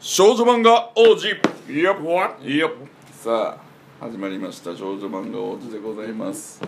[0.00, 1.26] 少女漫画王子。
[1.26, 1.30] い
[1.82, 1.92] や
[2.42, 2.68] いや
[3.10, 3.56] さ
[4.00, 4.76] あ始まりました。
[4.76, 6.60] 少女漫画王子でございます。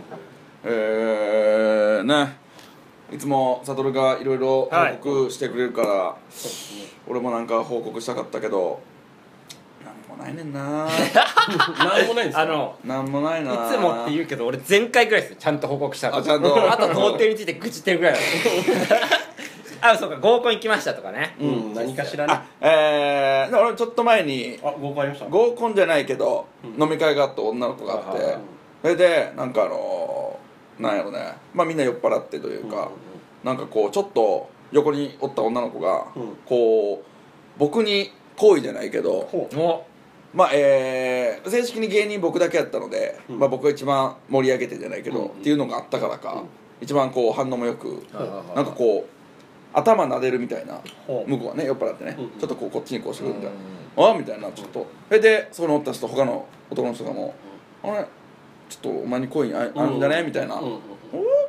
[0.65, 2.37] えー、ね。
[3.13, 4.39] いつも悟がいろい。
[4.39, 6.17] ろ報告してくれるから、
[7.07, 8.81] 俺もなんか報告したかったけど
[9.85, 10.61] なんもないねんな。
[11.79, 12.41] なんもないんですか？
[12.43, 15.37] あのなんもないいなつもって言うけど俺前回ぐらいですよ。
[15.39, 16.17] ちゃんと報告したの。
[16.17, 16.73] あちゃんと。
[16.73, 18.21] あと童貞について愚痴ってるぐらいだ
[19.83, 21.37] あそうか合コン行きましたとかね。
[21.41, 22.33] うん何かしらね。
[22.33, 25.27] あえー、で俺ちょっと前にあ合コンありました？
[25.27, 26.47] 合コンじゃないけど、
[26.79, 28.41] 飲み会があって女の子があって、はいはいはい。
[28.83, 31.35] それでなんかあのーなんやろね。
[31.55, 32.89] まあみんな酔っ払ってというか、うんうんうん。
[33.45, 36.37] なんかこうちょっと横におった女の子が、うん。
[36.47, 37.07] こう
[37.59, 39.59] 僕に好意じゃないけどほう。
[39.59, 39.87] お。
[40.33, 43.39] まあえー正式に芸人僕だけやったので、うん。
[43.39, 45.29] まあ、僕が一番盛り上げてじゃないけど、うん。
[45.29, 46.49] っていうのがあったからか、うん。
[46.81, 47.95] 一番こう反応もよく、う
[48.55, 49.20] なんかこう
[49.73, 52.41] 頭撫でるみたいな向こうはね酔っ払ってね、うん。
[52.41, 53.51] ちょっとこうこっちにこうしてくるみたい
[53.97, 54.87] な、ああみたいなちょっと。
[55.09, 57.35] それでそこにおった人他の男の人がも
[57.83, 58.07] 「あれ？
[58.69, 60.79] ちょっとお前に恋ああるんじゃね?」みたいな「うんうんおお?」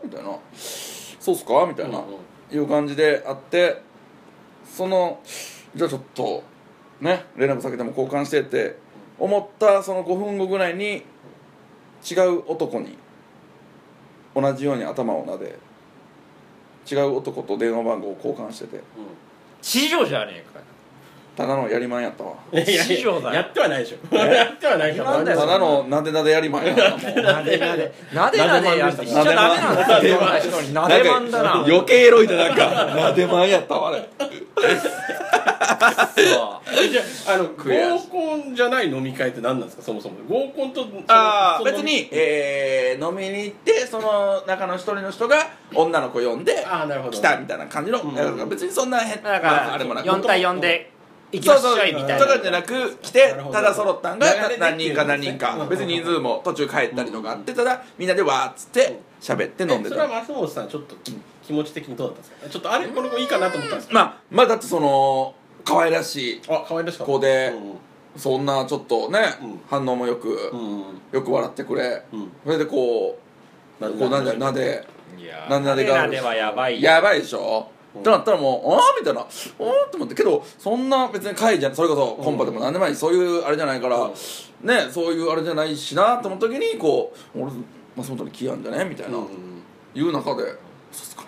[0.04, 2.02] みたいな「そうっすか?」みたいな、
[2.52, 3.82] いう感じであって
[4.66, 5.20] その
[5.76, 6.44] じゃあちょっと
[7.00, 8.78] ね連絡先でも交換してって
[9.20, 11.04] 思ったその5分後ぐらいに
[12.10, 12.98] 違う男に
[14.36, 15.60] 同じように頭を撫で
[16.90, 18.80] 違う男と電話番号を交換してて。
[19.62, 20.62] 地上じゃねえか
[21.34, 22.34] ただのやりまんやったわ。
[22.52, 23.36] いやいや師匠だよ。
[23.36, 24.16] やってはないでしょ。
[24.16, 25.84] やってはないからなんだよただの？
[25.88, 27.58] なでなでやりまんやったもんなで？
[27.58, 30.20] なでなでなでやってしちゃダメなんだよ。
[30.20, 34.30] そんな人になでまんだな余計エロいでなんかなでまんやったわあれあ
[37.28, 45.38] あの悔しい合コンじゃない飲み会って何なんですかそもそも合コンとそのああ別に、えー飲みに行ってその中の一人の人が
[45.74, 47.18] 女の子呼んでああなるほど。
[47.18, 48.00] 来たみたいな感じの、
[48.48, 50.92] 別にそんな変だかまあれもなく4対4で
[51.32, 52.26] 行きましょいみたいな。
[52.26, 54.28] とかじゃなく来てただ揃ったんが
[54.60, 55.56] 何人か何人か。
[55.56, 55.70] うん。
[55.70, 62.50] 別に人数も途中帰ったりとかあってただみんなでわーっつって喋って飲んでそれはた松本さんちょっとき気持ち的にどうだったんですか？
[62.50, 63.94] ちょっとあれこれもいいかなと思ったんですか？
[63.94, 65.34] まあまあだってその
[65.64, 67.54] 可愛らしい子で
[68.16, 69.62] うそんなちょっとね、うん。
[69.70, 70.52] 反応もよく、
[71.14, 72.32] よく笑ってくれ、うん。
[72.44, 73.18] それでこ
[73.80, 74.86] うなこうなんでなんで
[75.18, 78.02] いやなんでなでがなではやばいやばいでしょ、うん。
[78.02, 79.22] ってなったらもうああみたいな。
[79.22, 80.16] ああって思って。
[80.16, 82.96] けどそんな別に会じゃそれこそコンパでも何でもない。
[82.96, 84.68] そういうあれじゃないから、うん。
[84.68, 87.52] ねそういうあれじゃないしなと思った時にこう俺
[87.96, 88.86] 松本に気あんじゃね？
[88.86, 89.28] みたいな、うん
[89.94, 90.56] いう中で「そうっ
[90.94, 91.28] すかね」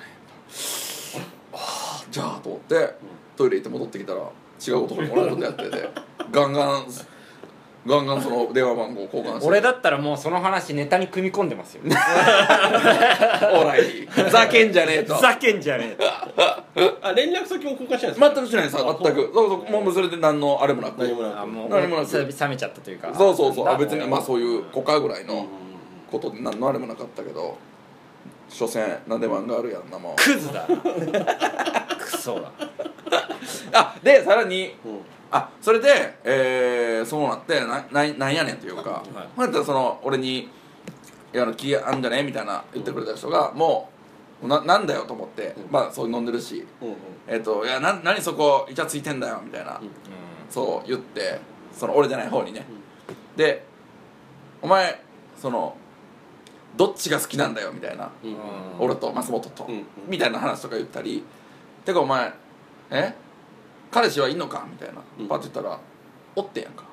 [1.52, 1.58] あ
[2.02, 2.96] あじゃあと思って
[3.36, 4.22] トイレ行って戻ってきたら
[4.66, 5.90] 違う男に同じことやってて
[6.32, 6.86] ガンガン
[7.86, 11.82] ガンガンその電話番号交換して俺だったらもうその話ネタに組み込んでますよ。
[11.88, 15.16] オーライふざけんじゃねえと。
[15.16, 16.04] ふざけんじゃねえ
[17.02, 18.32] あ連絡先も交換してないんですか？
[18.36, 18.76] 全くしないです。
[18.78, 19.32] 全く。
[19.34, 19.72] そうそう。
[19.84, 20.98] もうそれで何のあれもなく。
[21.00, 21.40] 何もなく。
[21.42, 22.18] あもう何もなく。
[22.18, 23.14] 冷めちゃったというか。
[23.16, 23.68] そうそうそう。
[23.70, 25.46] あ別にまあそういう子かぐらいの
[26.10, 27.58] ことで何のあれもなかったけど。
[28.50, 30.68] 所詮なんで漫画あるやんなもんクズだな。
[31.98, 32.52] クソだ。
[33.74, 35.00] あでさらにうん
[35.36, 39.28] あそれで、えー、そうなってなななんやねんというか、はい。
[39.36, 40.42] ほんやその俺に
[41.34, 43.90] 「いやあの気あんじゃね?」みたいな言ってくれた人がも
[44.44, 45.72] うななんだよと思って、うん。
[45.72, 46.96] まあそう飲んでるしうんうん
[47.28, 49.90] 「えっ、といやな何そこイチャついてんだよ」みたいな、うん。
[50.52, 51.40] そう言って
[51.76, 52.64] その俺じゃない方にね、
[53.36, 53.66] で
[54.62, 55.02] 「お前
[55.36, 55.76] その
[56.78, 58.38] どっちが好きなんだよ」みたいな、うんうん。
[58.80, 59.86] 俺と松本と、うんうん。
[60.08, 61.24] みたいな話とか言ったり
[61.86, 62.32] 「てかお前
[62.92, 63.16] え？
[63.94, 65.28] 彼氏はいんのか?」みたいな、うん。
[65.28, 65.80] パッと言ったら
[66.36, 66.84] 「おってやんか」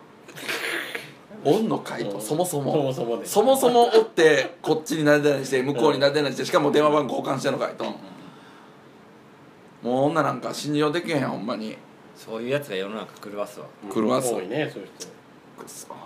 [1.45, 2.73] おんのかいとそもそも。
[2.73, 7.93] そもそもねそもそもおってこっちになでなりして向こうになでなりしてしかも電話番号交換してんのかいと、も
[9.83, 11.77] う女なんか信じようできへんほんまに。
[12.21, 13.67] そういうやつが世の中狂わすわ。
[13.93, 15.09] 狂わす多いねそういう人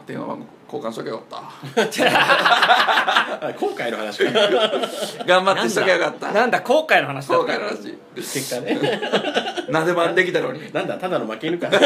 [0.06, 0.44] 電話番号
[0.78, 1.36] 交換しとけよかった。
[3.48, 4.30] あ今回の話か。
[5.26, 6.32] 頑張ってしとけよかった。
[6.32, 7.96] なんだ後悔の話だ後悔の話。
[8.16, 8.78] 結果ね。
[9.70, 10.60] なでまんできたのに。
[10.72, 11.68] なんだただの負け犬か。
[11.70, 11.78] や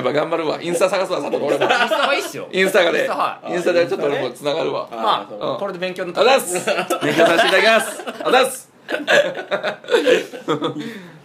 [0.00, 0.58] っぱ頑張るわ。
[0.60, 1.64] インスタ探すわ佐藤俺も。
[1.64, 2.48] インスタはいいっすよ。
[2.52, 4.88] インスタがねインスタはいインスタでちょっと俺もつながるわ。
[4.90, 5.54] あまそううん。
[5.54, 6.40] あこれで勉強にあなった。
[6.40, 6.54] す。
[7.02, 8.02] 勉強させていただきます。
[8.24, 8.70] あざっす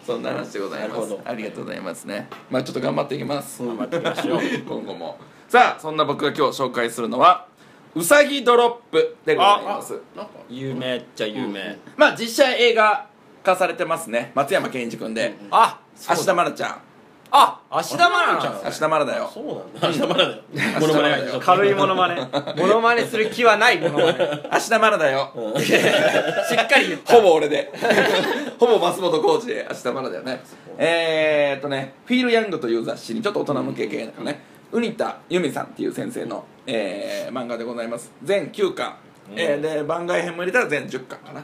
[0.07, 0.89] そんな話でございます。
[0.89, 1.21] なるほど。
[1.25, 2.29] ありがとうございますね。
[2.49, 3.61] まあちょっと頑張っていきます。
[3.61, 4.39] 頑張っていきましょう。
[4.65, 5.19] 今後も。
[5.49, 7.45] さあそんな僕が今日紹介するのは
[7.93, 9.99] うさぎドロップでございます。
[10.15, 10.31] なんか。
[10.49, 11.77] 有名っちゃ有名。
[11.97, 13.05] まあ実写映画
[13.43, 14.31] 化されてますね。
[14.33, 15.35] 松山ケンイチ君で。
[15.51, 15.77] あ
[16.07, 16.81] 芦田愛菜ちゃん
[17.31, 18.67] ああ芦田愛菜ちゃん。
[18.67, 19.31] 芦田愛菜だよ。
[19.33, 19.87] そうなんだ。
[19.89, 20.07] 明日ま
[21.03, 21.39] だだよ。
[21.39, 22.15] 軽いモノマネ。
[22.57, 24.19] モノマネする気はないモノマネ。
[24.49, 25.31] 芦田愛菜だよ。
[25.59, 27.13] しっかり言った。
[27.15, 27.71] ほぼ俺で。
[28.57, 30.41] ほぼ松本浩二で明日まだだよね。
[30.77, 34.41] えー、っとね「フィール・ヤング」という雑誌にちょっと大人向け系だからね
[34.71, 38.11] 瓜田由美さんっていう先生の、えー漫画でございます。
[38.23, 38.95] 全9巻、
[39.35, 41.43] えーで番外編も入れたら全10巻かな。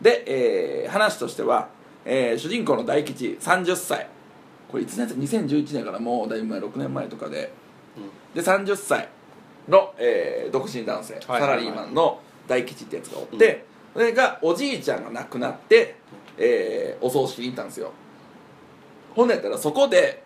[0.00, 1.68] で、えー話としては、
[2.04, 4.08] えー主人公の大吉30歳
[4.74, 7.52] これいつのやつ？2011年からもうだいぶ前6年前とかで。
[8.34, 9.08] で30歳
[9.68, 15.94] の、えー独身男性、サラリーマンの大吉ってやつがおって、それがおじいちゃんが亡くなって、
[16.36, 17.92] えーお葬式に行ったんですよ。
[19.14, 20.24] ほんでやったらそこで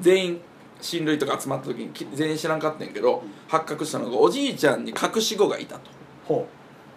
[0.00, 0.40] 全員
[0.82, 5.90] 親類とか集まった時にき全員知らんかったんやけど、発覚したのがおじいちゃんに隠し子がいたと、
[6.26, 6.46] ほ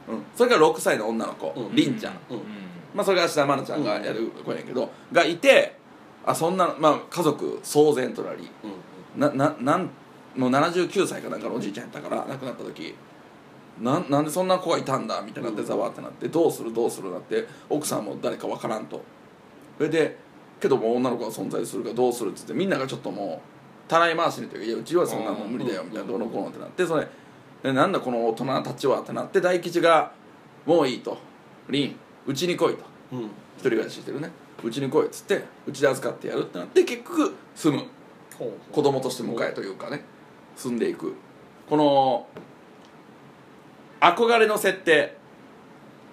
[0.09, 0.13] う。
[0.13, 1.73] ん、それが6歳の女の子、うん。
[1.73, 2.39] りんちゃん、ううん。
[2.93, 5.81] まあ、それが芦田愛菜ちゃんがやる子やけど、がいて
[6.25, 9.89] あそんな、まあ、家族騒然となりうんなななん
[10.35, 12.95] もう79歳かなんかのおじいちゃんやったから亡くなった時
[13.79, 19.01] なんなんでそんな子がいたんだみたいになってざわってなってどうするどうするなって奥さんも誰かわからんと。
[19.77, 20.17] それで
[20.59, 23.41] けどもう女の子が存在するからどうするっつってみんながちょっとも
[23.85, 27.07] うたらい回しにというか「いやうちはそんなもん無理だよ」みたいなどうのこうのってなってそれ
[27.63, 30.11] でなんだこの大人たちはってなって大吉が
[30.65, 31.17] 「もういい」と
[31.69, 32.83] 「凛うちに来い」と。
[33.13, 33.29] うん。
[33.55, 34.31] 一人暮らししてるね
[34.63, 37.83] うちに来いっつってうちで預かってやるってなって結局住む。
[38.71, 40.03] 子供として迎えというかね
[40.55, 41.13] 住んでいく。
[41.69, 42.27] この
[44.01, 45.15] 憧れの設定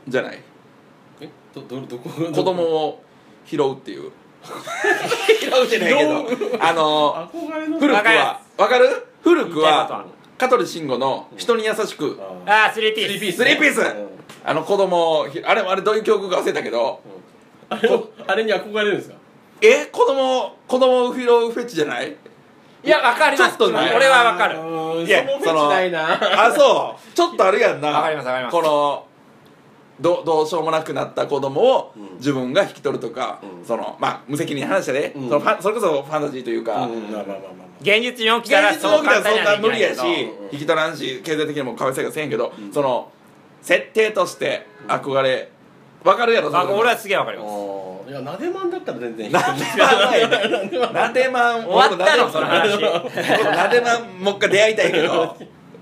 [0.06, 0.38] じゃない。
[1.20, 1.28] え？
[1.54, 2.08] どどどこ？
[2.10, 3.02] 子供を
[3.44, 4.10] 拾うっていう。
[5.40, 6.60] 拾うじゃないけど。
[6.60, 9.06] あの憧れの古くはわかる？
[9.22, 10.04] 古くは
[10.38, 12.74] 香取慎吾の人に優しくああー。
[12.74, 13.36] スリーピーススリーピース。
[13.36, 13.80] スリーピース。
[13.80, 14.08] うん。
[14.44, 17.00] あの子供あれあれどういう曲か忘れたけど
[17.70, 19.16] あれをあれに憧れるんですか？
[19.62, 22.14] え子供子供を拾うフェチじゃない？
[22.82, 23.56] いやわかります。
[23.56, 23.92] ちょっとね。
[23.94, 24.58] 俺はわかる。
[24.58, 25.06] うん。
[25.06, 26.46] いやそのフェチないな。
[26.46, 27.00] あそう。
[27.14, 27.88] ちょっとあるやんな。
[27.90, 28.56] わかりますわかります。
[28.56, 29.06] この
[30.00, 32.16] どどうしようもなくなった子供をうん。
[32.16, 33.66] 自分が引き取るとか、うん。
[33.66, 35.28] そのまあ無責任な話だね、うん。
[35.28, 36.90] そのファンそれこそファンタジーというか、うん。
[37.82, 40.00] 現実に起きたら現実に起きたらそんな無理やし、
[40.52, 42.72] 引き取らんし経済的にもかわいそうやせんけど、うん。
[42.72, 43.10] その
[43.60, 45.50] 設定として憧れ
[46.04, 48.10] わかるやろあ俺は好すげえわかります。
[48.10, 49.32] いやなでまんだったら全然いい。
[49.32, 50.94] なでまん。
[50.94, 52.80] なでまん終わったのその話。
[52.80, 54.02] なでまん。
[54.18, 55.36] もう一回出会いたいけど。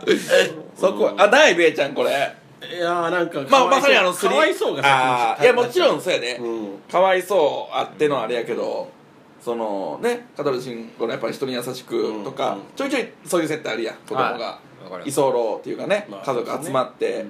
[0.77, 2.11] そこあないべえちゃんこれ。
[2.11, 6.79] いやーなんかまあまさにあのかわいそうがいやもちろんそうやで、うん。
[6.91, 8.89] かわいそうあってのあれやけど
[9.41, 12.61] そのね香取慎吾のやっぱり人に優しくとか、うん。
[12.75, 14.59] ちょいちょいそういう設定あるやん子供が、
[15.05, 17.27] 居候っていうかね、まあ家族集まって。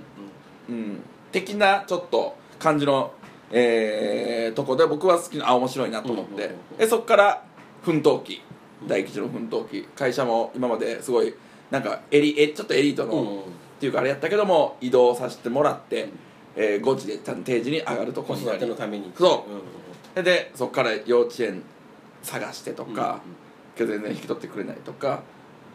[0.68, 0.74] うん。
[0.74, 1.02] うん、
[1.32, 3.12] 的なちょっと感じの、
[3.50, 7.44] えーとこで僕は好きなあ面白いなと思って、でそっから
[7.82, 8.42] 奮闘記。
[8.86, 9.88] 大吉の奮闘記。
[9.94, 11.34] 会社も今まですごい
[11.70, 13.38] なんかエリえちょっとエリートの、うん
[13.78, 16.08] っていうかあれやったけども移動させてもらって、
[16.56, 18.58] えー5時でちゃんと定時に上がるとこになり。
[18.58, 19.12] てのために。
[19.16, 19.46] そ
[20.16, 20.22] う。
[20.22, 21.62] でそっから幼稚園
[22.24, 23.76] 探してとか、うん。
[23.76, 25.22] けど全然引き取ってくれないとか、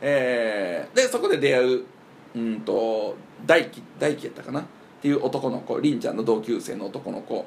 [0.01, 1.83] えーでそこで出会う
[2.35, 3.15] うんと
[3.45, 4.65] 大輝大輝やったかな
[5.03, 7.45] っていう男の子凛ちゃんの同級生の男の子、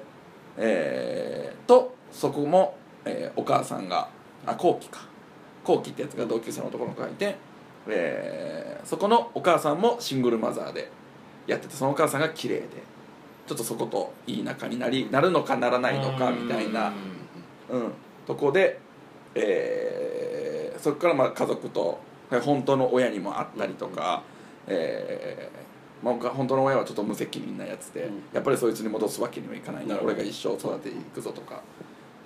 [0.58, 2.76] えーとそこも、
[3.06, 4.10] えーお母さんが
[4.44, 5.00] あ後期か。
[5.64, 7.34] 後期ってやつが同級生の男の子がいて、
[7.88, 10.90] えーそこのお母さんもシングルマザーで
[11.46, 12.66] やっててそのお母さんが綺麗で
[13.46, 16.92] ちょっとそこといい仲になりなるのかならないのかみたいな
[17.70, 17.92] うん、
[18.26, 18.78] とこで、
[19.34, 24.22] えーそこからまあ家族とはい本当の親にも会ったりとか、
[24.66, 25.66] えー
[26.02, 28.22] まあ、本当の親はちょっと無責任なやつで、うん。
[28.32, 31.62] やっぱりそいつに戻すわけにはいかない俺が一生育てていくぞとか。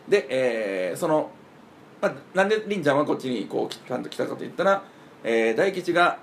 [0.09, 1.31] で、えーその、
[2.01, 4.83] まあ、なんで凛ちゃんはこっちにこうちゃんと来たかといったら、
[5.23, 6.19] えー大吉が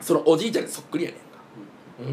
[0.00, 2.10] そのおじいちゃんにそっくりやねんか。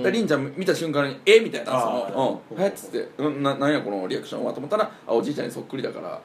[0.00, 0.02] ん。
[0.02, 1.40] で凛ちゃん見た瞬間に「え？
[1.40, 2.62] みたいなあそーの「うん。
[2.62, 2.68] え？
[2.68, 6.20] っ?」つって「うんななんやこのリアクションは」と思ったらあおじいちゃんにそっくりだから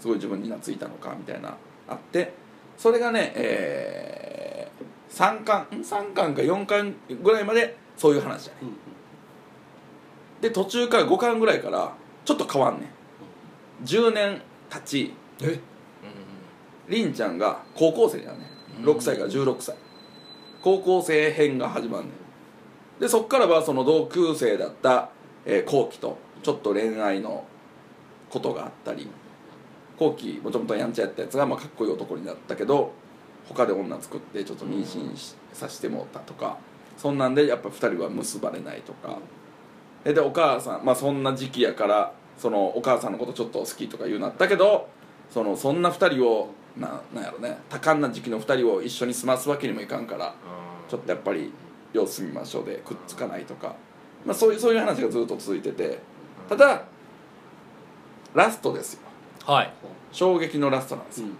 [0.00, 1.54] すごい自分に懐いたのかみたいな
[1.88, 2.32] あって。
[2.76, 4.51] それがねえー、
[5.12, 5.66] 3巻。
[5.70, 5.80] ん。
[5.80, 8.58] 3巻か4巻ぐらいまでそういう話じゃね。
[8.62, 8.76] うん
[10.40, 13.84] で途中から5巻ぐらいからちょっと変わんねん。
[13.84, 15.14] 10年経ち。
[15.40, 15.60] え？
[16.88, 18.46] 凛ちゃんが高校生だよね
[18.80, 19.76] 6歳から16歳。
[20.60, 22.12] 高校生編が始まるねん。
[23.00, 25.10] でそっからはその同級生だった
[25.44, 27.44] えー後期とちょっと恋愛の
[28.28, 29.08] ことがあったり。
[29.96, 32.92] 後期もともとやんちゃやったやつがまあかっこいい男になったけど
[33.48, 36.56] 他で女作ってちょっと妊娠しさせてもらったとか
[36.96, 39.18] そんなんでやっぱ2人は結ばれないとか。
[40.04, 44.88] ででお母さんまあそんな時期やからそのお母さんのことちょっと好きとか言うなったけど
[45.30, 50.34] そのそんな2人をななんやろね多感な時期の2人を一緒に住ますわけにもいかんから
[50.88, 51.52] ちょっとやっぱり
[51.92, 53.76] 様子見ましょうでくっつかないとか、
[54.26, 55.98] まあ、そういうそういう話がずっと続いてて。
[56.48, 56.82] ただ
[58.34, 59.00] ラストですよ。
[59.44, 59.72] はい。
[60.10, 61.36] 衝撃のラストなんですよ、うん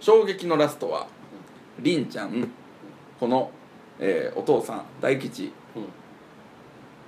[0.00, 1.06] 衝撃のラストは
[1.78, 2.48] りんちゃん。
[3.18, 3.50] この、
[3.98, 5.84] えーお父さん大吉うん。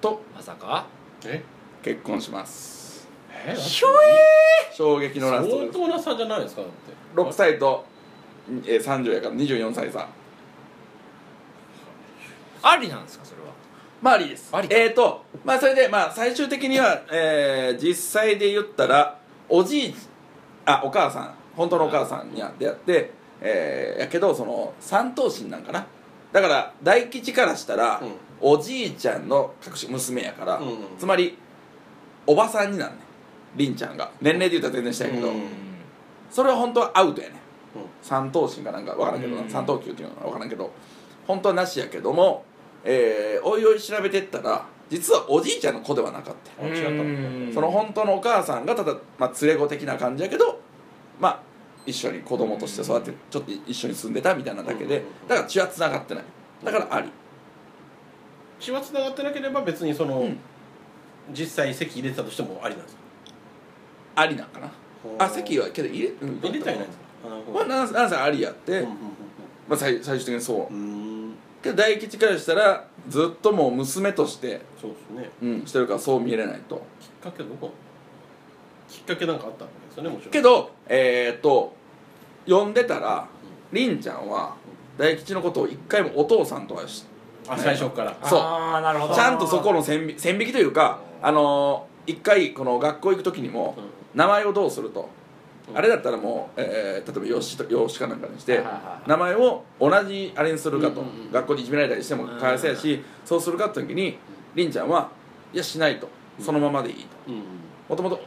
[0.00, 0.86] とまさか？
[1.24, 1.42] え？
[1.82, 3.08] 結婚します。
[3.46, 3.54] え？
[3.56, 3.88] ひょ
[4.74, 5.78] 衝撃のラスト相です。
[5.78, 7.20] 当な差じゃないですかだって。
[7.20, 7.84] 6歳と、
[8.66, 10.06] えー、30やから24歳差。
[12.62, 13.48] ありなんですかそれは？
[14.02, 14.50] まあありです。
[14.54, 14.68] あり。
[14.68, 19.18] かえーとまあそれでまあ最終的には、えー実際で言ったら
[19.48, 19.94] おじい
[20.66, 25.86] あお母さん本当のお母さんに出会って、えーやけどその三頭身なんかな。
[26.32, 28.12] だから大吉からしたら、うん。
[28.40, 30.68] おじいちゃんの隠し娘やから、うん。
[30.68, 31.36] うんつまり
[32.26, 32.98] おばさんになんねん。
[33.56, 34.10] りんちゃんが。
[34.20, 35.42] 年齢で言ったら全然したいけど、うん。
[36.30, 37.36] それは本当はアウトやねん。
[37.36, 37.42] うん。
[38.00, 39.48] 三頭身かなんか分からんけどな、うん。
[39.50, 40.72] 三頭球っていうのか分からんけど
[41.26, 42.44] 本当はなしやけども、
[42.84, 46.62] えーおいおい調べてったら実はおじいちゃんの子ではなかった。
[47.52, 50.60] その本当のお母さんがただ、まあ、連れ子的な感じやけど
[51.20, 51.40] まあ
[51.86, 56.24] 一緒に子供として育ってちょっと一緒に住んでたみたいなだけでうんだから血はつながってない。
[56.64, 57.08] だからあり。
[58.60, 60.38] 血はつながってなければ別にその、うん。
[61.32, 63.02] 実際席入れてたとしてもありなんですか？
[64.16, 64.68] ありなんかな。
[65.20, 67.04] あ席はけど入れ,、うん、入れたいないんですか？
[67.54, 68.88] まあなんありやって、うんうん
[69.68, 71.62] まあ、最最終的にそう。
[71.62, 77.70] けど大吉からしたらずっともう娘として、そうですねうん、してるからそう見えれないときっかけはどこ
[78.92, 80.32] きっかけなんかあったわけですよねもちろん。
[80.32, 81.74] けどえーっと
[82.46, 83.26] 呼んでたら
[83.72, 84.54] りんちゃんは
[84.98, 87.06] 大吉のことを一回もお父さんとはし
[87.48, 88.14] あ最初から。
[88.22, 88.38] そう。
[88.38, 89.14] ああなるほど。
[89.14, 94.18] ちゃんとそこの線引線引きというかあのー一回この学校行く時にもうん。
[94.18, 95.08] 名前をどうすると、
[95.70, 95.78] うん。
[95.78, 98.62] あれだったらもう、えー例えば養子と養子かなんかにして
[99.06, 101.32] 名前を同じあれにするかと、うんうんうん。
[101.32, 104.18] 学校でいじめられたりしてもかわいそうやし、そうするかって時に
[104.54, 105.10] りんちゃんは
[105.52, 106.08] いやしないと。
[106.38, 107.32] そのままでいいと。
[107.88, 108.20] もともと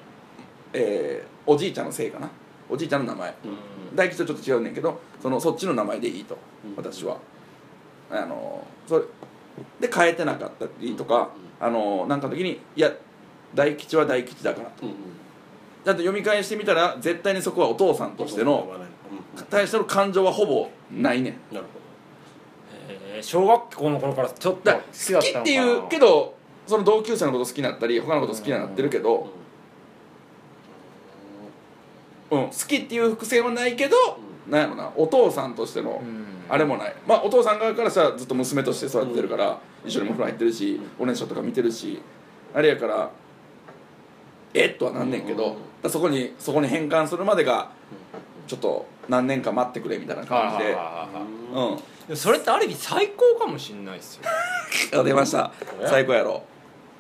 [0.77, 2.29] えーおじいちゃんのせいかな？
[2.70, 3.29] おじいちゃんの名前。
[3.29, 3.96] うん。
[3.96, 6.75] 大吉とちょっと違うねんけどそのそっちの名前でいいと、うん。
[6.75, 7.17] 私は。
[8.10, 9.05] あのそれ
[9.79, 11.29] で変えてなかったりとか、
[11.60, 12.91] あのなんかの時にいや
[13.53, 14.86] 大吉は大吉だからと。
[15.84, 18.67] だって読み返してみたら絶対にそこはお父さんとしての
[19.38, 19.46] うん。
[19.46, 21.55] 対しての感情はほぼないねん。
[21.55, 21.65] なる
[22.89, 23.24] えー。
[23.24, 29.29] 小学校の頃からちょっとだ好ききだったのかなっていうけどその同級生のこと好きになったり他のこと好きになってるけど、
[32.44, 33.96] 好きっていう伏線はないけど、
[34.50, 36.25] なんやろなお父さんとしての、うん。
[36.48, 36.96] あれもない。
[37.08, 42.01] まあお父さん側からしたらずっと娘として育ててるから、一緒にお風呂入ってるし、おねしょとか見てるし
[42.54, 43.10] あれやから
[44.54, 45.58] えっとはなんねんけど、
[45.89, 47.72] そこにそこに変換するまでが
[48.46, 50.65] ちょっと何年か待ってくれみたいな感じ
[52.10, 54.24] で、それってある意味最高かもしれないですよ。
[55.00, 55.51] あ出ました。
[55.82, 56.44] え最高やろ。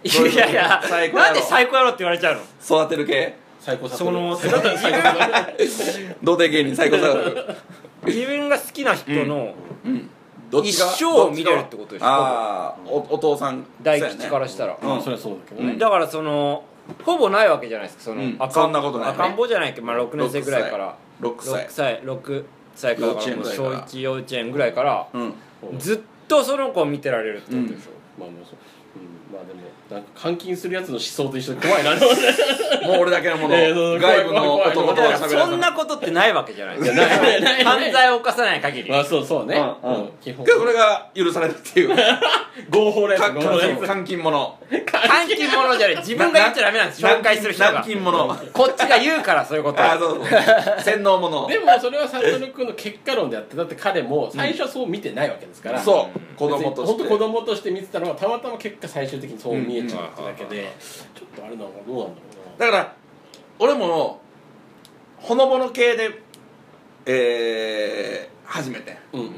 [0.03, 0.81] いやいや
[1.13, 2.41] なんで最高やろって言われちゃうの？
[2.83, 4.59] 育てる系最高さその 最高
[6.21, 6.97] 童貞芸人最高
[8.05, 10.09] 自分が好きな人のうん。
[10.51, 12.05] どっちが一生を見れるってことでしょ？
[12.05, 13.65] ああおお父さん。
[13.81, 15.01] 大吉からしたら、うん。
[15.01, 16.63] それはそうだけどだからその
[17.03, 18.35] ほぼないわけじゃないですかその、うん。
[18.37, 19.13] 赤そんなことないね。
[19.17, 19.81] 赤ん坊じゃないけ？
[19.81, 20.95] ど、まあ、6年生ぐらいから。
[21.21, 21.65] 6歳。
[21.65, 22.01] 6歳。
[22.03, 22.43] 6
[22.75, 25.07] 歳からだからもう小幼稚園ぐらいから。
[25.07, 25.79] 1幼稚園ぐらいからうん。
[25.79, 28.55] ずっとその子を見てられるってことでしょ、まあもうそう。
[28.97, 31.91] うんまあでもなんか監禁するやつの思想と一緒で怖いな
[32.87, 36.79] もう俺だけのもの、えーそう外部の怖い怖い男とはそんなことってないわけじゃない。
[36.79, 37.63] ですかないないない。
[37.63, 38.89] 犯罪を犯さない限り。
[38.89, 39.55] まあそうそうね。
[39.83, 40.09] うんうん。
[40.21, 40.45] 基本。
[40.45, 41.95] けどこれが許されるっていう。
[42.69, 43.87] 合法のやつか合法のやつ。
[43.87, 45.97] 監禁者監禁者じゃない。
[45.97, 47.71] 自分が言っちゃダメなんです紹介する人が。
[47.73, 60.75] 軟禁者あこっちが言うからそういうことあそうそう洗脳者でもそれは悟君の結果論であってだって彼も最初はそう見てないわけですから、そう子供として本当子供として見てたのがたまたま結果最終的にそう見えちゃうってだけで、
[61.13, 62.21] ちょっとあれなのかどうなんだ
[62.59, 62.95] ろだから
[63.59, 64.21] 俺も
[65.17, 66.21] ほのぼの系で
[67.05, 68.97] えー、初めて。
[69.13, 69.33] うなうんうん。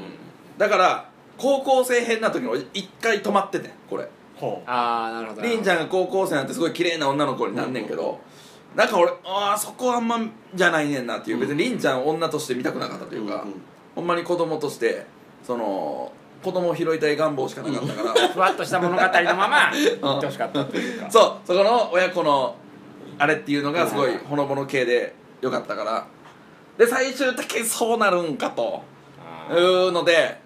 [0.56, 4.08] だから高校生編な時に俺一回止まっててこれ。
[4.36, 5.42] ほああなるほど。
[5.42, 8.20] りんちゃんが高校生なんてすごい綺麗な女の子になんねんけど、
[8.74, 10.18] なんか俺ああそこはあんま
[10.54, 11.38] じゃないねんなっていう。
[11.38, 13.54] 別にりんちゃんを女として見たくなかったというか、うんうん。
[13.96, 15.06] ほんまに子供として
[15.44, 21.10] その子供を拾いたい願望しかなかったから、ふわっとした物語のまま言ってほしかったというか。
[21.10, 22.56] そうそこの親子の
[23.18, 26.06] あれっていうのがすごいほのぼの系でよかったから。
[26.76, 28.82] で最終的にそうなるんかと。
[29.50, 30.38] いうので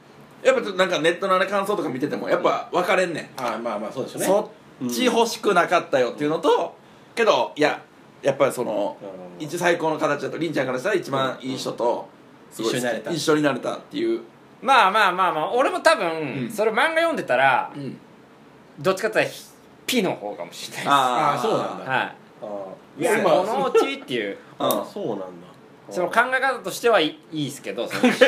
[0.44, 4.26] やっぱちょっとなんかネットのあれ感想とか見ててもやっぱ分かれんねん、ああまあまあそうでしょうね。
[4.26, 4.52] そ
[4.86, 6.76] っち欲しくなかったよっていうのと、
[7.16, 7.82] けどいや
[8.22, 9.44] やっぱりそのうん。
[9.44, 12.08] 一最高の形だとりんちゃんからしたら一番いい人と
[12.52, 13.10] すごい一緒になれた。
[13.10, 14.20] 一緒になれたっていう、
[14.62, 16.50] まあまあまあまあ俺も多分、うん。
[16.50, 17.98] それ漫画読んでたらうん、
[18.78, 19.32] どっちかっていうと
[19.86, 20.88] ピの方かもしれないです。
[20.90, 21.92] あーそうなんだ。
[21.92, 22.16] はい。
[22.42, 22.66] あ
[22.98, 23.78] いや今このう。
[23.78, 24.38] ちっていう。
[24.58, 25.26] あそうなんだ。
[25.90, 28.26] その考え方としてはいいいいですけどその 一生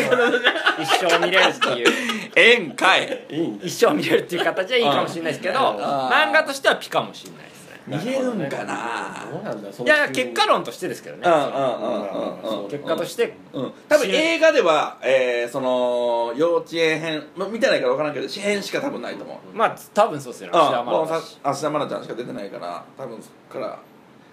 [0.82, 2.30] 一生見れるっていう。
[2.34, 3.26] ええんかい。
[3.30, 6.28] いいんだ一生見れるっていう形はいいかもしれないですけどあー。
[6.28, 7.53] 漫画としてはピかもしれない
[7.86, 9.26] 見れるんかな。
[9.30, 11.22] いのや結果論としてですけどね。
[11.24, 12.70] うんうんうんうんうん。
[12.70, 23.78] 結果としてうん、多分映画では、えー、その幼稚園編、まあ、見てないから分からんけど詩編しか多分ないと思う、まあ多分そうですよねあ芦田愛もうさ菜ちゃんしか出てないから多分そっから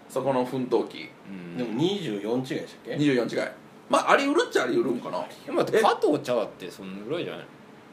[0.10, 3.52] そこの奮闘期うんでも24違いでしたっけ24違い
[3.90, 7.46] まあありうるっちゃありうるんかなでもだって加藤茶だってそのぐらいじゃない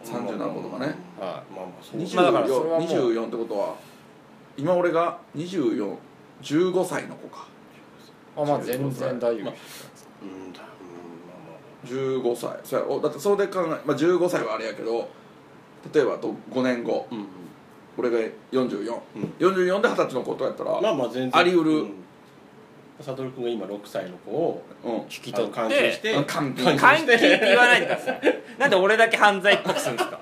[0.05, 1.43] 30何個とかねはいまあま
[1.81, 3.75] あそう24、まあだからそれはもう24ってことは
[4.59, 5.97] 今俺が2415
[6.85, 7.47] 歳の子か。
[8.37, 9.31] あまあ全然大丈夫。
[9.31, 9.53] うんだうん
[10.53, 12.59] まあ15歳。
[12.65, 15.09] そうやろだってそれで考え、まあ、15歳はあれやけど
[15.95, 17.07] 例えばあと5年後。
[17.11, 17.29] まあまあ
[17.99, 18.19] 俺が
[18.53, 19.23] 4444、うん。
[19.41, 21.37] 44で二十歳の子とやったら、うんまあまあ全然。
[21.37, 21.71] あり得る。
[21.73, 21.95] うん。
[23.01, 24.93] 悟君が今6歳の子をうん。
[25.03, 26.13] 引き取っあの監禁して。
[26.15, 28.21] 監禁って言わないでください。
[28.59, 30.21] なんで俺だけ犯罪っぽくするんですか？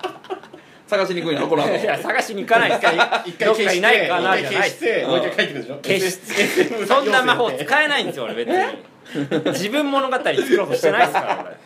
[0.86, 1.76] 探しにくいなこの後。
[1.76, 2.70] いや探しに行かない。
[2.70, 4.62] ですから一どっかいないかなじゃない。
[4.62, 5.10] 消してうん。
[5.10, 5.76] もう一回書いてくるでしょ。
[5.82, 9.52] 消しそんな魔法使えないんですよ俺別に。
[9.52, 11.56] 自分物語作ろうとしてないですから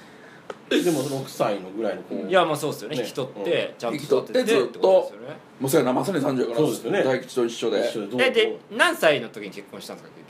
[0.68, 2.96] でも6歳のぐらいの子俺いやまあそうですよね。
[2.96, 3.02] ね。
[3.02, 5.12] 引き取ってちゃんと引き取って育てずっと
[5.58, 6.56] もうそうやなまさに30やから。
[6.58, 7.02] そうですよね。
[7.02, 7.80] 大吉と一緒で。
[7.80, 8.22] 一緒でどう？
[8.22, 10.29] えで何歳の時に結婚したんですか結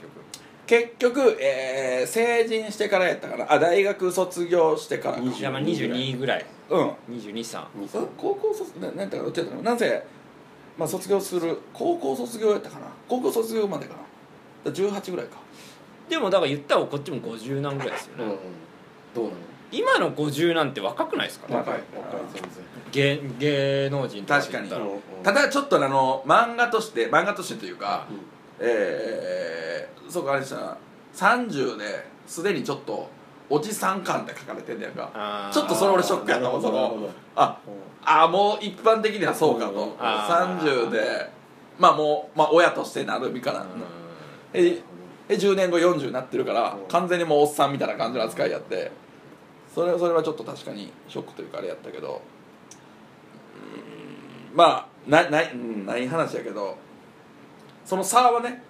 [0.71, 5.21] 結局、えー成人してからやったかなあ大学卒業してからか。
[5.21, 6.45] 20いやまあ22ぐらい。
[6.69, 6.89] うん。
[7.09, 10.03] 223二そう高校卒ななんやったかなどっちやったかななんせ
[10.77, 12.85] まあ卒業する高校卒業やったかな？
[13.09, 13.99] 高校卒業までかな？
[14.71, 15.39] だから18ぐらいか。
[16.09, 18.37] でもだから言ったらこっちも50何ぐらいですよね、うん。
[19.13, 19.35] どうなの？
[19.73, 21.49] 今の50なんて若くないですか？
[21.49, 21.73] ね若い。
[21.73, 22.49] 若い全然。
[22.93, 24.81] 芸芸能人とかで言ったら。
[24.83, 28.17] うんうんただちょっとあの漫画として漫画としてというか、うん
[28.61, 30.57] えー、そうかあれでした。
[30.57, 30.77] な
[31.15, 33.09] 30ですでにちょっと
[33.49, 35.11] おじさん感って書かれてんだよか。
[35.13, 35.53] あー。
[35.53, 37.57] ちょっとそれ俺ショックやったもんそのあ
[38.03, 39.91] あもう一般的にはそうかと、うん。
[39.99, 40.61] あー。
[40.61, 41.29] 30で。
[41.77, 43.65] まあもう、まあ、親としてなる身から、う
[44.53, 44.81] え
[45.27, 46.87] え10年後40になってるから、うん。
[46.87, 48.91] 完全にもうおっさんみたいな感じの扱いやって。
[49.73, 52.21] それそれはちょっと確かにショックというかあれやったけど。
[54.53, 56.77] うんまあなない,、うん、ない話やけど
[57.91, 58.63] その差はね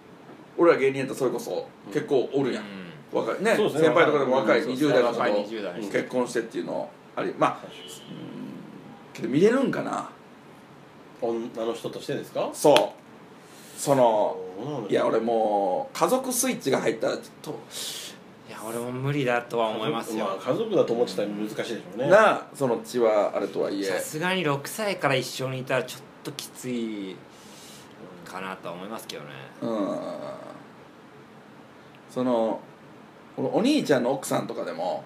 [0.58, 2.64] 俺ら芸人やったらそれこそ結構おるやん、
[3.14, 3.88] 若いねそうですね。
[3.90, 5.74] 先輩とかでも若い若い20代の人若いと20代。
[5.76, 7.60] の人結婚してっていうのありまあ
[9.14, 10.10] けど見れるんかな。
[11.22, 12.50] 女の人としてですか？
[12.52, 13.80] そう。
[13.80, 17.52] そのいや俺ももう家族スイッチが入ったらちょっと
[18.50, 20.26] いや俺も無理だとは思いますよ。
[20.26, 22.10] まあ家族だと思ってたら難しいでしょうね。
[22.10, 23.84] なあその血はあれとはいえ。
[23.86, 27.16] さすがに6歳から一緒にいたらちょっときつい
[28.32, 29.30] かなとは思いますけどね。
[29.62, 29.98] うん。
[32.10, 32.60] その
[33.38, 35.04] お兄ちゃんの奥さんとかでも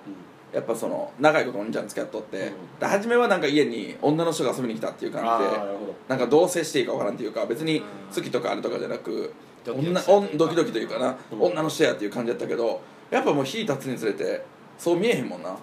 [0.53, 2.79] やっぱその長いことお兄ちゃん付き合っとって、うん。
[2.79, 5.61] で初めはなんか家に女の人が遊びに来たっていう感じで
[6.07, 7.83] なんかどう接していいかわからんっていうか別にうん。
[8.13, 9.33] 好きとかあれとかじゃなく
[9.63, 11.41] ドキドキ女ドキドキというかな、うん。
[11.41, 14.43] 女の人やっていう感じだったけどやっぱもう日経つにつれて
[14.77, 15.55] そう見えへんもんな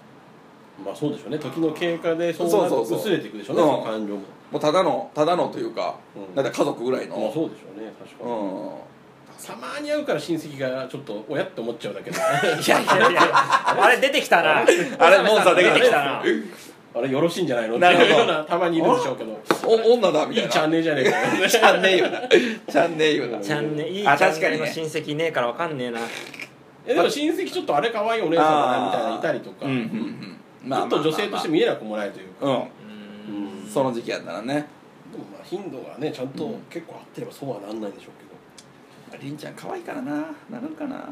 [0.84, 1.38] まあそうでしょうね。
[1.38, 2.98] 時の経過でそうなそうそうそう。
[2.98, 3.62] 薄れていくでしょうね。
[3.62, 3.68] うん。
[3.68, 4.20] その感情も。
[4.52, 6.34] もうただのただのというか、うん。
[6.34, 7.92] だって家族ぐらいの、まあそうでしょうね。
[7.98, 8.30] 確かに。
[8.30, 8.70] うん。
[9.44, 13.20] たまに会うから親戚がちょっと親って思っちゃうだけでいやいやいや。
[13.82, 14.58] あれ出てきたな。
[14.58, 16.22] あれモンスター出てきたな。
[16.94, 17.78] あれよろしいんじゃないの？
[17.78, 18.06] なるほど。
[18.06, 19.36] っていうようなたまにいるでしょうけど。
[19.66, 21.18] お女だみいいチャンたいなネルじゃねえか。
[21.38, 23.90] よチャンネル言うなチャンネル言うなチャンネル。
[23.90, 24.72] いいチあャンネルの確かにね。
[24.72, 26.00] 親戚いねえからわかんねえな。
[26.86, 29.66] えでも親戚ちょっとあれ可愛いお姉さんだなみたいなのいたりとか。
[29.66, 32.46] うんうんうんちょっと女性として見えなくもないというか。
[32.46, 32.52] うん。
[32.52, 33.64] ううん。
[33.64, 34.66] んその時期やったらね。
[35.12, 36.60] でもまあ頻度がねちゃんとうん。
[36.70, 38.12] 結構合ってればそうはなんないでしょう
[39.10, 39.22] けど。
[39.22, 40.12] りんちゃん可愛いからな。
[40.50, 41.02] なるんかな、ま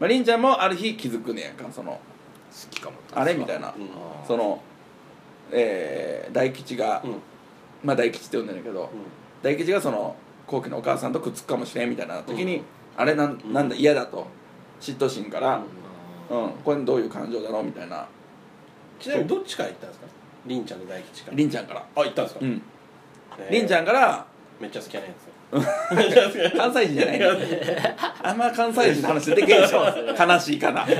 [0.00, 0.04] うん。
[0.04, 1.98] あ、りんちゃんもある日気づくねやんかその好
[2.70, 3.68] きかもあれみたいな。
[3.68, 3.88] うん。
[4.26, 4.60] その
[5.52, 7.14] えー大吉が、うん。
[7.82, 8.88] まあ大吉って呼んでんだけど、う
[9.42, 10.16] 大吉がその
[10.46, 12.62] 後期のお母さんとくっつくかもしれんみたいな時に、うん。
[12.96, 14.26] あれなんなんだ嫌だと。
[14.80, 15.64] 嫉妬心から、ん
[16.30, 16.50] うん。
[16.64, 18.06] これどういう感情だろうみたいな。
[18.98, 20.06] ちなみにどっちから行ったんですか？
[20.46, 21.36] りんちゃんと大吉から。
[21.36, 21.80] りんちゃんから。
[21.96, 22.40] あ行ったんですか？
[22.42, 22.62] うん。
[23.50, 24.24] りんちゃんから
[24.60, 25.30] めっちゃ好きやなやつ。
[26.56, 27.20] 関西人じゃない
[28.22, 30.82] あんま関西人の話出てけえでしょ悲しいかな。
[30.82, 30.92] か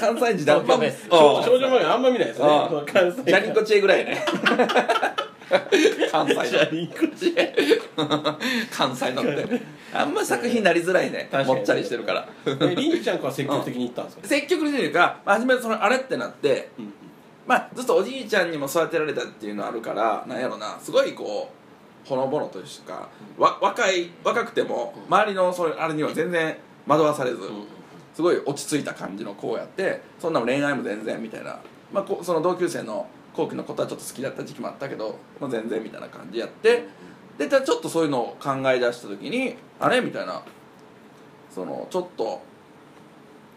[0.00, 2.46] 関西人だ少女漫画あんま見ないですね。
[2.46, 3.24] ああ関西。
[3.24, 4.24] ジャニコチエぐらいね。
[6.12, 6.44] 関西の。
[6.44, 7.34] じゃあリンクし
[8.70, 9.60] 関西のって
[9.92, 11.28] あんま作品になりづらいね。
[11.30, 11.56] 確かに。
[11.56, 12.28] もっちゃりしてるから。
[12.46, 16.92] えりんちゃんは積極的に行ったんですか、 積極的というかまあ初めそのあれってなってうん
[17.46, 21.50] まあずっとおじいちゃんにも育てられたっていうのあるからなんやろなすごいこ
[22.06, 27.78] うほのぼのというかわ若い若くても周りのそれあれには全然惑わされず、うん
[28.18, 31.60] すごい落ち着いた感じの子やってそんなも恋愛も全然みたいな、
[31.92, 36.88] まあ、こその同級生の後期のことはちょっと好きだった時期もあったけど、まあ、全然みたいな感じやって
[37.38, 40.00] でちょっとそういうのを考え出した時にあれ？
[40.00, 40.42] みたいな。
[41.50, 42.42] そのちょっと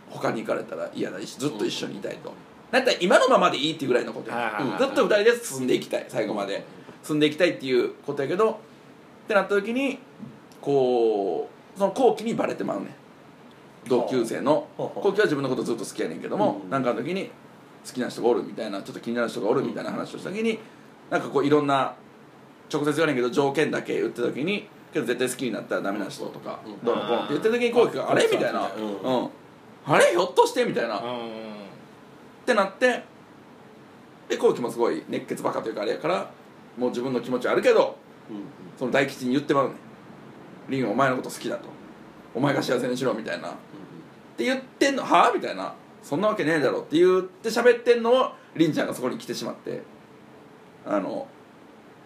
[0.09, 2.31] 他に行かれたら嫌だしずっと一緒にいたいと。
[2.71, 6.05] だったら今のままでいいっていうぐらいのことずっと二人で進んでいきたい。
[6.07, 6.63] 最後まで。
[7.03, 8.55] 進んでいきたいっていうことやけどっ
[9.27, 9.97] てなった時に
[10.61, 12.89] こうその後期にバレてまうねん。
[13.87, 14.67] 同級生の。
[14.77, 16.69] 後期は自分のことずっと好きやねんけどもうん。
[16.69, 17.31] なんかの時に
[17.85, 20.59] 好きな人がおるみたいなちょっと気になる人がおるみたいな話をした時に
[21.09, 21.95] なんかこういろんな
[22.71, 26.85] 直接言わないけど条件だけ言った時にけど絶対好きになったらダメな人とかうん。
[26.85, 29.29] どうのこうのって言った時に後期が「あれ?」みたいな「うんうん。
[29.85, 30.05] あれ？
[30.11, 30.97] ひょっとして?」みたいな。
[30.99, 31.31] っうん。
[32.45, 33.03] てなって
[34.29, 36.29] で後期もすごい熱血バカというかあれやから
[36.77, 37.95] もう自分の気持ちはあるけど
[38.29, 38.37] うん
[38.77, 39.75] その大吉に言ってまうねん
[40.69, 41.65] 「リンお前のこと好きだ」と
[42.33, 43.49] 「お前が幸せにしろ」みたいな。
[43.49, 43.53] っ
[44.37, 45.31] て言ってんのはあ？
[45.35, 49.81] みたいなそんなわけねえだろって言って喋ってんのをりんちゃんがそこに来てしまって。
[50.83, 51.27] あの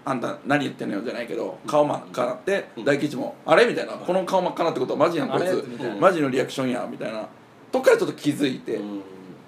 [0.08, 2.86] あんた何言ってんのよじゃないけど顔真っ赤なってうん。
[2.86, 3.66] 大吉もあれ？
[3.66, 3.94] みたいな。
[3.94, 5.68] この顔真っ赤なってことはマジやんこいつ。
[6.00, 7.28] マジのリアクションやみたいな。
[7.72, 8.80] とこからちょっと気づいて、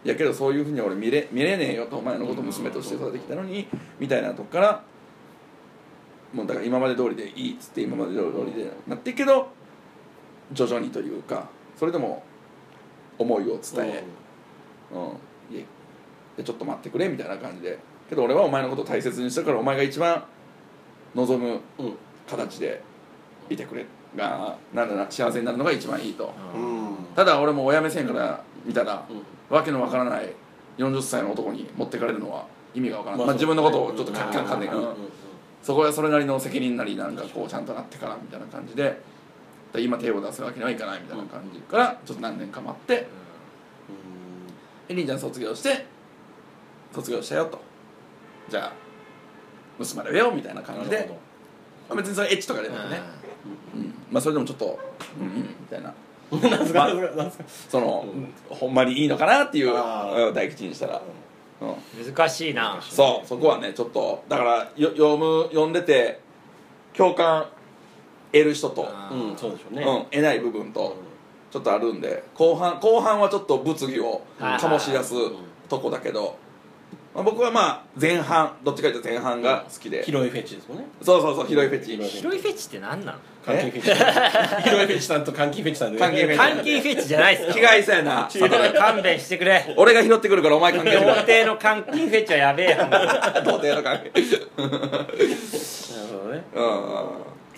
[0.03, 3.67] やけどそういうふうに俺見れ見れねえよとお前のこと娘として育ててきたのに
[3.99, 4.83] みたいなとこから
[6.33, 9.49] もうだから今まで通りでいいっつって今まで通りでなってるけど
[10.51, 12.23] 徐々にというかそれでも
[13.17, 14.03] 思いを伝え、
[14.91, 15.63] うん、い
[16.37, 17.77] やちょっと待ってくれみたいな感じで。
[18.09, 20.23] けど俺はお前のことを大切にしたからお前が一番
[21.17, 21.93] 望むうん。
[22.27, 22.82] 形で
[23.49, 26.34] いてくれがなんだな幸せになるのが一番いいと。
[26.53, 26.95] うん。
[27.15, 29.56] ただ俺も親目線から見たら、うん。
[29.56, 30.30] わけのわからない
[30.77, 34.80] 40歳の男に持ってかれるのは意味がわからない、まあ、自分のことをちょっとかうんかんかんねん、うん。
[34.80, 34.95] うん。
[35.63, 39.01] そこはそれなりの責任なりなんかこうちゃんとなってからみたいな感じで
[39.73, 43.08] で今手を出すわけにはいかないみたいな感じからちょっと何年か待って
[44.88, 45.08] でりん。
[45.08, 45.86] ちゃん卒業して
[46.93, 47.60] 卒業したよと。
[48.49, 48.87] じゃあ
[49.77, 51.09] 娘までよみたいな感じで
[51.89, 53.01] まあ別にそれエッチとかでなくね、
[53.75, 53.93] うん。
[54.11, 54.79] まあそれでもちょっと
[55.19, 55.93] うんうんみたいな。
[56.29, 57.43] どなんすかなんすかなんすか。
[57.69, 58.05] その、
[58.49, 59.73] ほんまにいいのかなっていう
[60.33, 61.01] 大吉にしたら、
[61.61, 62.77] うん、難しいな。
[62.81, 66.19] そうそこはねちょっとだからよ読む読んでて
[66.93, 67.47] 共感
[68.33, 69.83] 得る人と、あうんそうでしょうね。
[69.83, 70.97] うん、得ない部分と
[71.49, 75.13] ちょっとあるんで後半後半はちょっと物議を醸し出す
[75.69, 76.37] とこだけど、
[77.13, 80.86] まあ、僕はまあ前半どっちかというと前半が好きで、広いフェチですもんね。
[81.02, 81.91] そうそうそう広いフェチ。
[81.93, 84.00] 広い広いフェチって何なの監禁フェチ。
[84.00, 84.06] さ
[84.60, 86.56] ん広いフェチさんと監禁フェチさんで監禁フェチ。
[86.56, 88.28] 監禁フェチじゃないっす被よ害者やな。
[88.30, 89.73] ちょっと勘弁してくれ。
[89.78, 92.78] 俺が拾ってくるからお前関係童貞の監禁フェチはやべえよ。
[92.78, 94.12] 童貞の関係
[94.62, 94.78] なる
[96.19, 96.43] ほどね。
[96.54, 96.63] うん。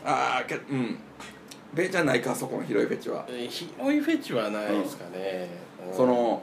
[0.06, 0.98] ああけうん。
[1.74, 3.26] ベイちゃんないかそこの広いフェチは。
[3.28, 5.50] えー広いフェチはないですかね。
[5.92, 5.98] うん。
[5.98, 6.42] その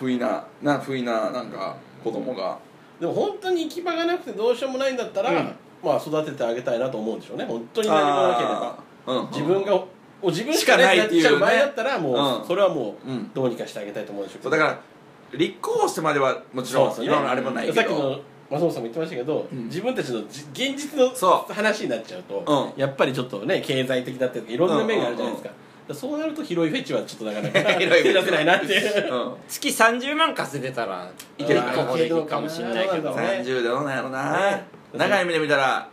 [0.00, 2.58] 不意なな不意ななんか子供が。
[2.98, 5.54] でも本当に行き場がなくてどうしようもないんだったら、うん。
[5.84, 7.44] まあ育ててあげたいなと思うんでしょうね。
[7.44, 8.78] 本当に何もなければ。
[9.06, 9.30] あーうん。
[9.30, 9.84] 自分が
[10.22, 11.06] お自分ししかかないっいうね。
[11.06, 12.46] っててちゃう場合だったらもう、うん。
[12.46, 13.30] それはもううん。
[13.34, 14.50] どうにかしてあげたいと思うんでしょうけど。
[14.50, 17.06] そうだから立候補してまではもちろんそうですね。
[17.06, 17.76] いろんなあれもないけど。
[17.76, 19.64] さっきの松本さんも言ってましたけど、うん。
[19.66, 21.10] 自分たちのじ現実の
[21.54, 22.80] 話になっちゃうと、うん。
[22.80, 29.34] やっぱりちょっとね経済的だったりとかいろんな面があるじゃないですか,、だからそうなると広いフェチはちょっとなかなか 広いフェチ手出せないなっていううん。
[29.48, 33.42] 月30万稼いでたらいける立候補できるかもしれないけどね。
[33.44, 34.32] 30でどうなんやろな。
[34.32, 34.64] ね。
[34.94, 35.88] 長い目で見たら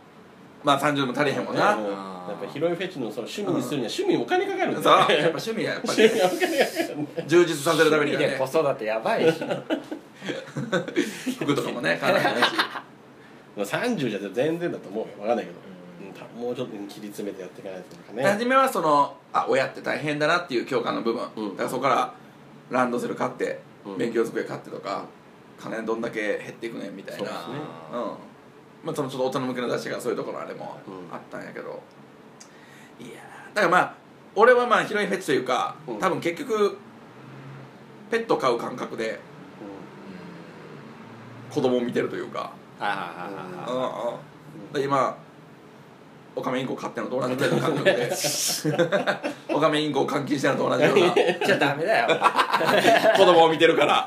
[0.64, 1.76] まあ30でも足りへんもんな。
[1.76, 1.90] ねもう
[2.30, 6.04] やっぱ広いフェチのその趣味にするには趣味にお金かかるんそうだよねやっぱ趣味はやっぱり。
[6.04, 9.40] 趣味にお金かかるんだよ充実させるためにはで子ね育てやばいし。
[11.40, 12.56] 服とかもね買わないといけないし。
[13.56, 15.08] まあ30じゃ全然だと思うよ。
[15.18, 15.77] 分かんないけど、うんた
[16.38, 18.22] もうちょっと切り詰めてやっていかないとかね。
[18.22, 21.50] 初めはそのあ親って大変だなっていう共感の部分、うん。
[21.50, 22.14] だからそこから
[22.70, 23.98] ランドセル買って、うん。
[23.98, 25.04] 勉強机買ってとか
[25.58, 27.24] 金どんだけ減っていくねんみたいな。
[27.24, 27.54] そうですね。
[27.92, 28.00] うん。
[28.84, 31.14] まあそのちょっと大人向けの雑誌がそういうところあれもうん。
[31.14, 31.82] あったんやけど、
[33.00, 33.94] いやーだからまあ
[34.34, 35.98] 俺はまあ広いフェチというか、うん。
[35.98, 36.78] 多分結局
[38.10, 39.20] ペット飼う感覚で
[41.50, 45.16] 子供を見てるというか、はいはいはいはいうん今
[46.38, 48.12] オカメインコ飼ってるのと同じぐらいの感覚で。
[49.48, 51.14] オカメインコを監禁してるのと同じような。
[51.46, 52.08] じゃダメだよ。
[53.16, 54.06] 子供を見てるから。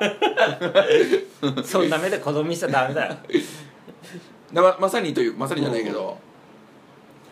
[1.64, 3.18] そんな目で子供にしちゃダメだよ。
[4.54, 6.18] でままさにというまさにじゃないけど、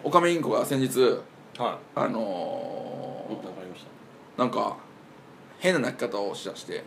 [0.03, 0.99] オカメインコが先日
[1.57, 3.87] はあうんわのかりました。
[4.37, 4.75] ー、なんか
[5.59, 6.83] 変な鳴き方をしだして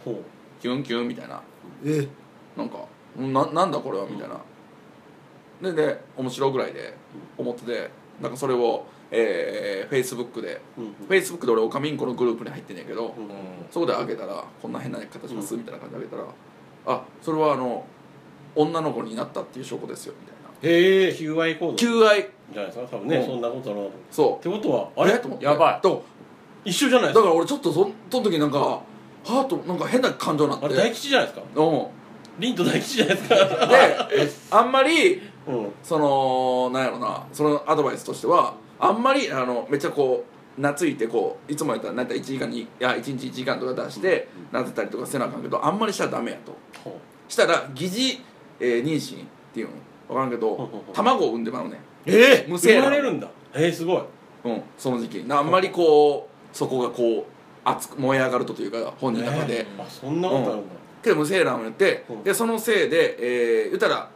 [0.60, 1.40] キュンキュンみたいな。
[1.84, 2.06] え？
[2.56, 2.78] なんか
[3.16, 4.40] ななんだこれはみたいな、
[5.62, 6.94] でで面白いぐらいで
[7.38, 10.60] 思っててなんかそれをえー、フェイスブックで。
[10.78, 13.12] うんフェイスブックで俺オカミンコのグループに入ってんねんけど、うん
[13.70, 16.24] そこであげたらこんな変な形しますみたいな感じであげたら
[16.86, 17.84] あそれはあの
[18.54, 20.76] 女の子になったっていう証拠ですよみたいな。
[20.76, 21.76] へえ求愛行動。
[21.76, 22.20] じ求愛。
[22.54, 23.26] ゃないですか多分ねうん。
[23.26, 24.42] そんなことなっそう。
[24.42, 25.18] てことはあれ？
[25.18, 25.80] と思ってやばい。
[25.82, 26.04] と
[26.64, 27.20] 一緒じゃないですか。
[27.20, 28.82] だから俺ちょっとそその時なんかは
[29.26, 30.66] あとなんか変な感情になって。
[30.66, 31.46] あれ大吉じゃないですか？
[31.54, 31.86] うん。
[32.38, 33.36] 凛と大吉じゃないですか？
[34.08, 35.72] であんまりうん。
[35.82, 40.24] そのなんやろなそのアドバイスとしてはあんまりあのめっちゃこ
[40.58, 46.52] う懐いてこういつもやったらなんやったら1時間にいや1日1時間とか出してなってたりとかせなあかんけどあんまりしたらダメやと。
[46.84, 48.20] ほしたら疑似、
[48.60, 49.72] えー妊娠っていうの
[50.08, 50.94] 分からんけうほうほう。
[50.94, 52.82] 卵を産んでまうねえ無精卵。
[52.82, 53.28] 生まれるんだ。
[53.54, 54.02] えー、すごい。
[54.44, 55.24] うんその時期。
[55.24, 57.24] なあんまりこうそこがこう
[57.64, 59.82] 熱く燃え上がるとというか本人の中で、えー。
[59.82, 62.22] あそんなことあるんだ、けど無精卵をやってうん。
[62.22, 64.08] でそのせいで、えー、言ったら、ん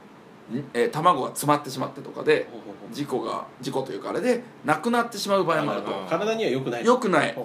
[0.74, 2.46] えー卵が詰まってしまってとかで
[2.92, 5.88] 事故が事故というかあれで亡くなってしまう場合もあると。
[5.88, 6.84] あ体には良くない。
[6.84, 7.36] よくない。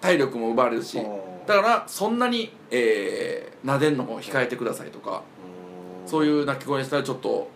[0.00, 0.98] 体力も奪われるし。
[1.46, 5.22] だからそんなに、えー、撫でんのも控えてくださいとか
[6.06, 7.48] そういう鳴き声にしたらちょっと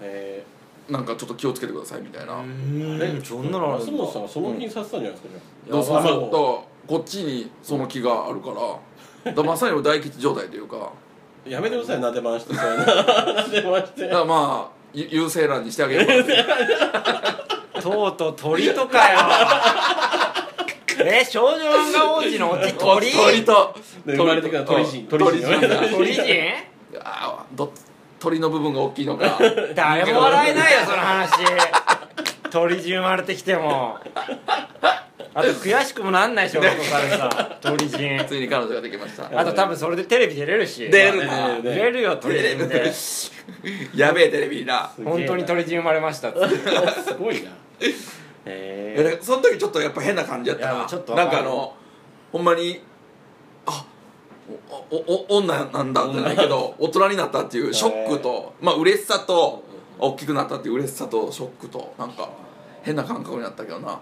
[0.00, 0.44] え
[0.90, 3.92] なんかちょっと気をつけてくださいみたいな、ー、えそんなのあるんだ。
[3.92, 10.92] 松本さんがその気にさせたんじゃないですか、どうこっちにその気があるからだからまさに大吉状態というか
[11.46, 12.94] やめてください なで回してそういうのな
[13.48, 14.02] で回して。
[14.02, 16.06] だからまあゆ優勢欄にしてあげる
[17.82, 19.18] とうとう鳥とかよ。
[21.04, 23.10] え少女漫画王子のオチ鳥？
[23.10, 23.74] 鳥と。
[24.06, 25.06] で生まれてくる鳥人。
[25.08, 25.46] 鳥人。
[25.48, 26.22] 鳥人が鳥人？
[27.00, 27.72] あーど
[28.20, 29.38] 鳥の部分が大きいのか。
[29.74, 31.32] 誰も笑えないよその話。
[32.50, 33.98] 鳥人生まれてきても
[35.34, 37.06] あと悔しくもなんないでしょお父さ。
[37.06, 38.24] ん さ鳥人。
[38.26, 39.30] ついに彼女ができました。
[39.38, 40.88] あと多分それでテレビ出れるし。
[40.90, 41.62] 出るなね。
[41.62, 42.92] 出れるよ鳥人で。
[43.94, 44.90] やべえテレビな。
[45.02, 46.28] 本当に鳥人生まれました。
[46.28, 46.40] っ て
[47.04, 47.50] すごいな。
[47.80, 51.74] へえいやその時ちょっとやっぱ変な感じやったいなやちょっとなんかあの
[52.32, 52.80] ほんまに
[53.66, 53.84] あ
[54.90, 59.62] おおお女なんだじゃないけど大人になったっていうショックとまあ嬉しさと
[59.98, 62.28] 大きくなったっていう嬉しさとショックとなんか
[62.82, 64.00] 変な感覚になったけどな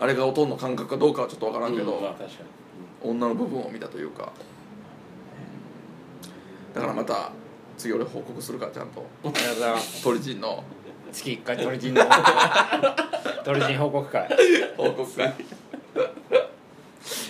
[0.00, 2.14] あれがおとんの感覚かどうかはちょっとわからんけど、うんまあ
[3.02, 4.32] 女の部分を見たというか。
[6.74, 7.32] だからまた
[7.76, 9.06] 次俺報告するからちゃんと。
[9.24, 10.02] ありがとうございます。
[10.02, 10.64] 鳥人の。
[11.12, 12.02] 月1回鳥人の。
[13.44, 14.28] 鳥人報告会。
[14.76, 15.34] 報告会。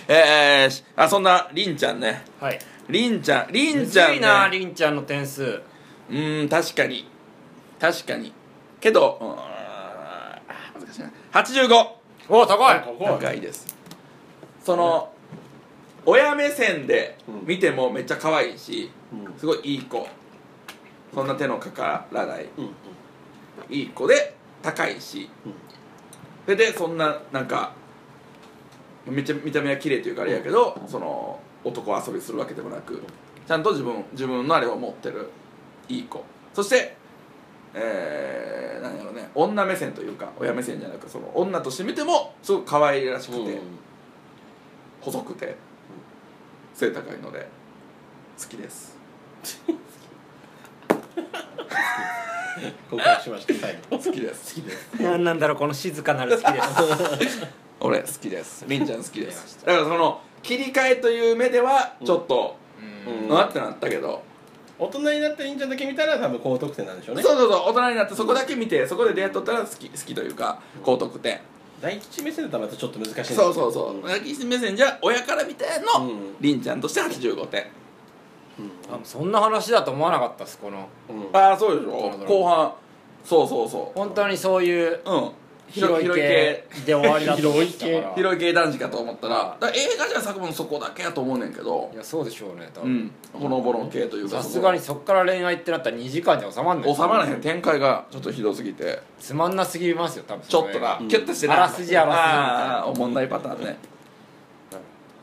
[0.07, 2.23] えー、あそんなりんちゃんね。
[2.39, 2.59] はい。
[2.89, 5.43] りんちゃんりんむちゃん、ずいなね、りんちゃんの点数。
[5.43, 7.07] うーん確かに。
[7.79, 8.33] 確かに。
[8.79, 11.11] けどうーん難しいな。
[11.31, 12.00] 85
[12.33, 12.81] お高い。
[12.97, 13.75] 高いです。
[14.63, 15.11] その
[16.05, 19.37] 親目線で見てもめっちゃ可愛いしうん。
[19.37, 20.07] すごいいい子。
[21.13, 22.47] そんな手のかからない。
[22.57, 22.71] うんうん。
[23.69, 25.53] いい子で高いし、うん。
[26.45, 27.73] それでそんななんか
[29.05, 33.03] めっちゃ見た目は綺麗というかあれやけど、その男遊びするわけでもなく
[33.45, 35.29] ちゃんと自分自分のあれを持ってる
[35.89, 36.23] いい子。
[36.53, 36.95] そして
[37.73, 43.59] えー、何やろね女目線というか親目線じゃなくその女として見てもすごく可愛らしくて、
[44.99, 45.55] 細くて
[46.73, 47.47] 背高いので
[48.37, 48.99] 好きです。
[52.89, 54.55] 告白しました最後好きです。
[54.55, 55.01] 好きです。
[55.01, 56.61] 何なんだろうこの静かなる好きで
[57.29, 57.47] す。
[57.79, 58.65] 俺好きです。
[58.67, 59.65] りんちゃん好きです。
[59.65, 62.55] だからその切り替えという目ではちょっと、
[63.07, 64.23] うんなってなったけど、
[64.81, 67.21] 大人になったりんちゃんだけ見たら多分高得点なんでしょうね。
[67.21, 71.39] そうそうそう大人になってそこだけ見てそこで出会っとったら好き好きというか高得点。
[71.79, 74.05] 大吉目線だったらまたちょっと難しいんですそうそうそう。
[74.05, 75.65] 親父目線じゃ親から見て
[75.97, 76.35] の、うん。
[76.41, 77.65] りんちゃんとして85点。
[78.91, 80.89] あそんな話だと思わなかったですこの。
[81.09, 81.37] うん。
[81.39, 82.09] ああそうでしょ。
[82.27, 82.73] 後半。
[83.23, 85.31] そうそうそ本当にそういうううん
[85.71, 88.15] 広い系で終わりだと思ってたから。
[88.15, 88.53] 広い系。
[88.53, 91.89] 男児かと思ったらだから映画じゃ作文そこだけやと思うねんけど。
[91.93, 93.11] いやそうでしょうね多分。
[93.33, 93.41] うん。
[93.41, 96.95] ほのぼの系というかさすがにそっから恋愛ってなったら2時間じゃ収まんない。
[96.95, 97.41] 収まらへん。
[97.41, 99.01] 展開がちょっとひどすぎて。
[99.19, 100.43] つまんなすぎますよ多分。
[100.47, 101.55] ちょっとな、うんキュッとしてな。
[101.55, 103.77] あらすじあらすじみたいなあーおもんないパターンね。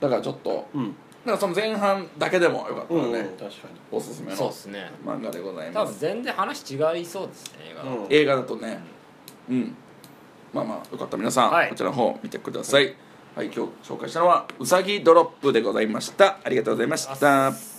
[0.01, 0.95] だからちょっとうん。
[1.27, 3.37] だからその前半だけでもよかったらね、うん。
[3.37, 4.91] 確かおすすめのそうっすね。
[5.05, 5.93] 漫画でござい多ます。
[5.95, 8.07] 分全然話違いそうですね映画にうん。
[8.11, 8.79] 映画だとね。
[9.51, 9.77] うん
[10.53, 11.69] まあまあよかったら皆さん、はい。
[11.69, 12.95] こちらの方見てください。
[13.35, 16.39] はい今日紹介したのはうさぎドロップでございました。
[16.43, 17.78] ありがとうございました